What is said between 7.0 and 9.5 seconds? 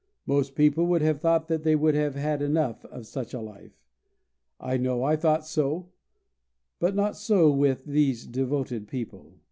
so with these devoted people.